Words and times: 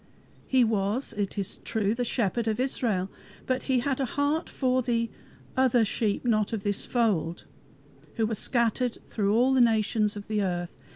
He 0.47 0.63
was, 0.63 1.13
it 1.13 1.37
is 1.37 1.57
true, 1.57 1.93
the 1.93 2.03
Shepherd 2.03 2.47
of 2.47 2.59
Israel, 2.59 3.11
but 3.45 3.61
he 3.69 3.81
had 3.81 3.99
a 3.99 4.05
heart 4.17 4.49
for 4.49 4.81
the 4.81 5.11
"other 5.55 5.85
sheep 5.85 6.25
not 6.25 6.53
of 6.53 6.63
this 6.63 6.87
fold," 6.87 7.45
who 8.15 8.25
were 8.25 8.33
scattered 8.33 8.97
through 9.05 9.35
all 9.35 9.53
nations 9.53 10.17
of 10.17 10.27
the 10.27 10.41
earth. 10.41 10.75